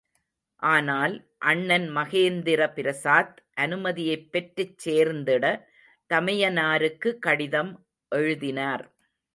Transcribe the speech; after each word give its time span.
ஆனால், 0.63 1.13
அண்ணன் 1.41 1.85
மகேந்திர 1.95 2.73
பிரசாத் 2.73 3.35
அனுமதியைப் 3.61 4.27
பெற்றுச் 4.31 4.77
சேர்ந்திட 4.77 5.45
தமையனாருக்கு 6.09 7.11
கடிதம் 7.19 7.73
எழுதினார். 8.11 8.85